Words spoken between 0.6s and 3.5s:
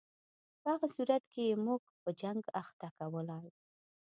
په هغه صورت کې یې موږ په جنګ اخته کولای.